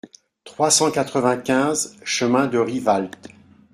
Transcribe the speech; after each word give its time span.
trois 0.45 0.71
cent 0.71 0.89
quatre-vingt-quinze 0.89 1.95
chemin 2.03 2.47
de 2.47 2.57
Rivaltes 2.57 3.29